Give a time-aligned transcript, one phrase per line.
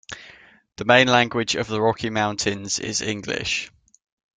[0.77, 3.69] The main language of the Rocky Mountains is English.